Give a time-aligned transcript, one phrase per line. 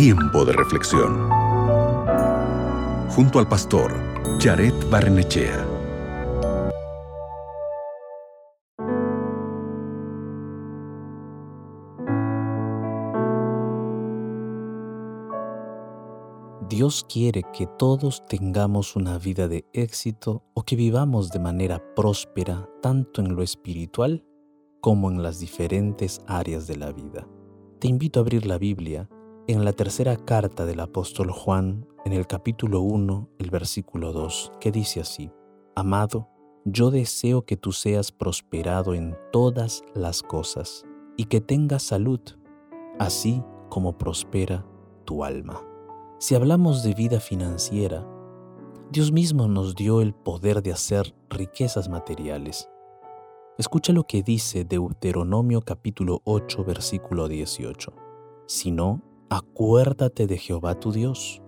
[0.00, 1.28] Tiempo de reflexión.
[3.10, 3.92] Junto al pastor
[4.38, 5.66] Jared Barnechea.
[16.68, 22.68] Dios quiere que todos tengamos una vida de éxito o que vivamos de manera próspera
[22.80, 24.24] tanto en lo espiritual
[24.80, 27.26] como en las diferentes áreas de la vida.
[27.80, 29.08] Te invito a abrir la Biblia
[29.48, 34.70] en la tercera carta del apóstol Juan, en el capítulo 1, el versículo 2, que
[34.70, 35.30] dice así,
[35.74, 36.28] Amado,
[36.66, 40.84] yo deseo que tú seas prosperado en todas las cosas
[41.16, 42.20] y que tengas salud,
[42.98, 44.66] así como prospera
[45.06, 45.64] tu alma.
[46.18, 48.06] Si hablamos de vida financiera,
[48.90, 52.68] Dios mismo nos dio el poder de hacer riquezas materiales.
[53.56, 57.94] Escucha lo que dice Deuteronomio capítulo 8 versículo 18.
[58.46, 61.42] Si no, Acuérdate de Jehová tu Dios,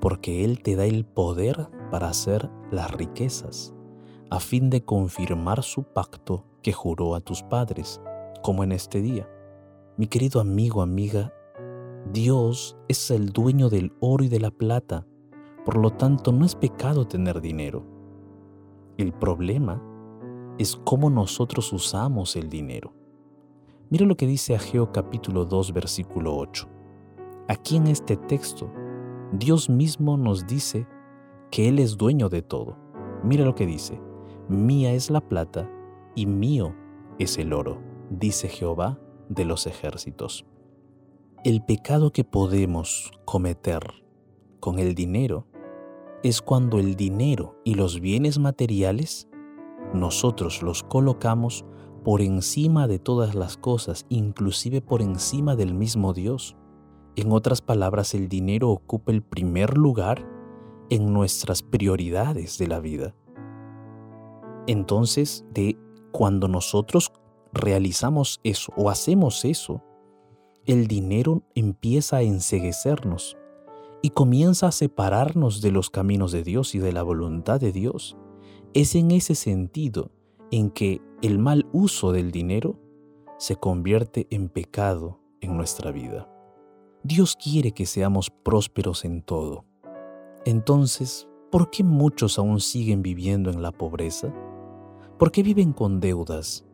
[0.00, 3.74] porque Él te da el poder para hacer las riquezas,
[4.30, 8.00] a fin de confirmar su pacto que juró a tus padres,
[8.42, 9.28] como en este día.
[9.98, 11.34] Mi querido amigo, amiga,
[12.10, 15.06] Dios es el dueño del oro y de la plata,
[15.66, 17.84] por lo tanto no es pecado tener dinero.
[18.96, 19.82] El problema
[20.56, 22.94] es cómo nosotros usamos el dinero.
[23.90, 26.79] Mira lo que dice Ageo capítulo 2 versículo 8.
[27.50, 28.70] Aquí en este texto,
[29.32, 30.86] Dios mismo nos dice
[31.50, 32.76] que Él es dueño de todo.
[33.24, 34.00] Mira lo que dice,
[34.48, 35.68] mía es la plata
[36.14, 36.76] y mío
[37.18, 40.46] es el oro, dice Jehová de los ejércitos.
[41.42, 43.82] El pecado que podemos cometer
[44.60, 45.48] con el dinero
[46.22, 49.28] es cuando el dinero y los bienes materiales
[49.92, 51.64] nosotros los colocamos
[52.04, 56.56] por encima de todas las cosas, inclusive por encima del mismo Dios.
[57.20, 60.26] En otras palabras, el dinero ocupa el primer lugar
[60.88, 63.14] en nuestras prioridades de la vida.
[64.66, 65.76] Entonces, de
[66.12, 67.12] cuando nosotros
[67.52, 69.82] realizamos eso o hacemos eso,
[70.64, 73.36] el dinero empieza a enseguecernos
[74.00, 78.16] y comienza a separarnos de los caminos de Dios y de la voluntad de Dios.
[78.72, 80.10] Es en ese sentido
[80.50, 82.80] en que el mal uso del dinero
[83.36, 86.29] se convierte en pecado en nuestra vida.
[87.02, 89.64] Dios quiere que seamos prósperos en todo.
[90.44, 94.34] Entonces, ¿por qué muchos aún siguen viviendo en la pobreza?
[95.18, 96.66] ¿Por qué viven con deudas?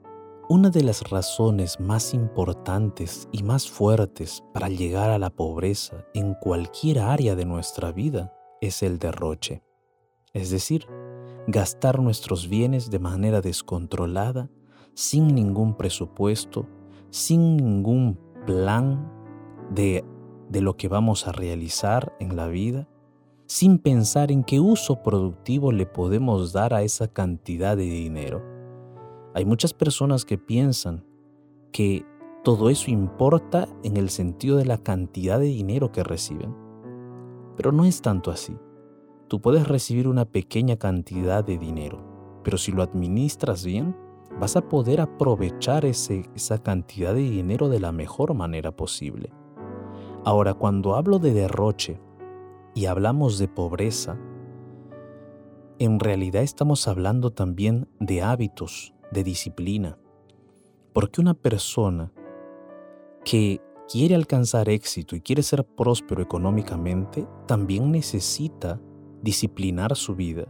[0.48, 6.34] Una de las razones más importantes y más fuertes para llegar a la pobreza en
[6.34, 9.62] cualquier área de nuestra vida es el derroche,
[10.32, 10.86] es decir,
[11.46, 14.50] gastar nuestros bienes de manera descontrolada,
[14.94, 16.66] sin ningún presupuesto,
[17.10, 19.12] sin ningún plan
[19.70, 20.04] de
[20.48, 22.88] de lo que vamos a realizar en la vida,
[23.46, 28.42] sin pensar en qué uso productivo le podemos dar a esa cantidad de dinero.
[29.34, 31.04] Hay muchas personas que piensan
[31.72, 32.04] que
[32.42, 36.54] todo eso importa en el sentido de la cantidad de dinero que reciben.
[37.56, 38.56] Pero no es tanto así.
[39.28, 43.96] Tú puedes recibir una pequeña cantidad de dinero, pero si lo administras bien,
[44.40, 49.30] vas a poder aprovechar ese, esa cantidad de dinero de la mejor manera posible.
[50.26, 52.00] Ahora, cuando hablo de derroche
[52.74, 54.18] y hablamos de pobreza,
[55.78, 59.98] en realidad estamos hablando también de hábitos, de disciplina.
[60.92, 62.12] Porque una persona
[63.24, 68.80] que quiere alcanzar éxito y quiere ser próspero económicamente, también necesita
[69.22, 70.48] disciplinar su vida,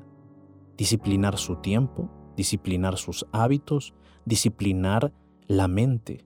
[0.78, 3.92] disciplinar su tiempo, disciplinar sus hábitos,
[4.24, 5.12] disciplinar
[5.48, 6.24] la mente.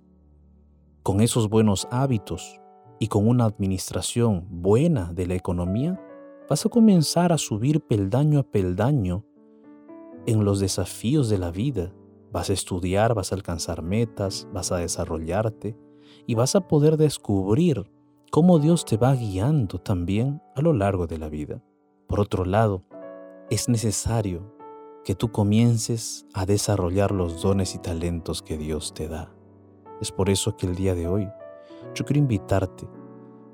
[1.03, 2.61] Con esos buenos hábitos
[3.03, 5.99] y con una administración buena de la economía,
[6.49, 9.25] vas a comenzar a subir peldaño a peldaño
[10.27, 11.95] en los desafíos de la vida.
[12.31, 15.79] Vas a estudiar, vas a alcanzar metas, vas a desarrollarte
[16.27, 17.91] y vas a poder descubrir
[18.31, 21.63] cómo Dios te va guiando también a lo largo de la vida.
[22.07, 22.85] Por otro lado,
[23.49, 24.55] es necesario
[25.05, 29.33] que tú comiences a desarrollar los dones y talentos que Dios te da.
[30.03, 31.29] Es por eso que el día de hoy
[31.95, 32.89] yo quiero invitarte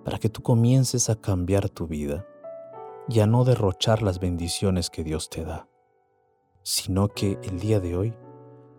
[0.05, 2.27] para que tú comiences a cambiar tu vida
[3.09, 5.69] y a no derrochar las bendiciones que Dios te da,
[6.63, 8.15] sino que el día de hoy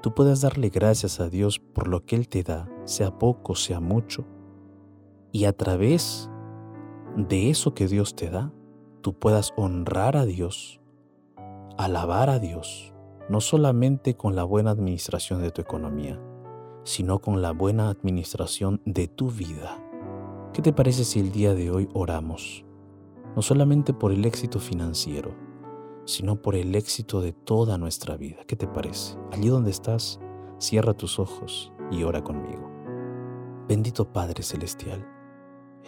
[0.02, 3.80] tú puedas darle gracias a Dios por lo que Él te da, sea poco, sea
[3.80, 4.26] mucho,
[5.32, 6.30] y a través
[7.16, 8.54] de eso que Dios te da,
[9.02, 10.82] tú puedas honrar a Dios,
[11.78, 12.94] alabar a Dios,
[13.30, 16.22] no solamente con la buena administración de tu economía,
[16.88, 19.78] sino con la buena administración de tu vida.
[20.54, 22.64] ¿Qué te parece si el día de hoy oramos?
[23.36, 25.36] No solamente por el éxito financiero,
[26.06, 28.38] sino por el éxito de toda nuestra vida.
[28.48, 29.18] ¿Qué te parece?
[29.34, 30.22] Allí donde estás,
[30.60, 32.72] cierra tus ojos y ora conmigo.
[33.68, 35.06] Bendito Padre Celestial,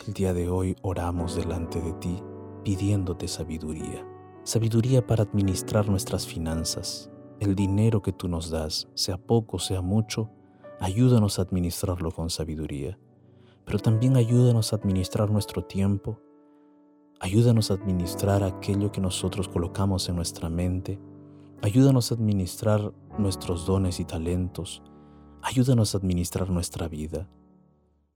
[0.06, 2.22] el día de hoy oramos delante de ti
[2.66, 4.06] pidiéndote sabiduría.
[4.44, 7.10] Sabiduría para administrar nuestras finanzas.
[7.40, 10.30] El dinero que tú nos das, sea poco, sea mucho,
[10.80, 12.98] ayúdanos a administrarlo con sabiduría
[13.70, 16.20] pero también ayúdanos a administrar nuestro tiempo,
[17.20, 21.00] ayúdanos a administrar aquello que nosotros colocamos en nuestra mente,
[21.62, 24.82] ayúdanos a administrar nuestros dones y talentos,
[25.44, 27.30] ayúdanos a administrar nuestra vida.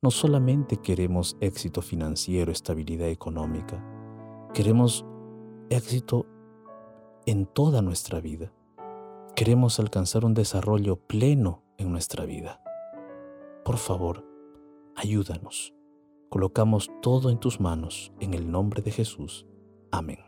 [0.01, 3.79] No solamente queremos éxito financiero, estabilidad económica,
[4.55, 5.05] queremos
[5.69, 6.25] éxito
[7.27, 8.51] en toda nuestra vida.
[9.35, 12.61] Queremos alcanzar un desarrollo pleno en nuestra vida.
[13.65, 14.25] Por favor,
[14.95, 15.73] ayúdanos.
[16.29, 19.45] Colocamos todo en tus manos, en el nombre de Jesús.
[19.91, 20.19] Amén.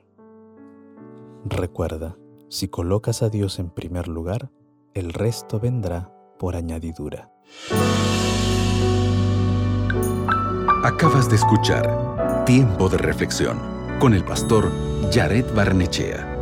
[1.45, 2.17] Recuerda,
[2.49, 4.51] si colocas a Dios en primer lugar,
[4.93, 7.31] el resto vendrá por añadidura.
[10.83, 13.59] Acabas de escuchar Tiempo de Reflexión
[13.99, 14.71] con el pastor
[15.11, 16.34] Jared Barnechea.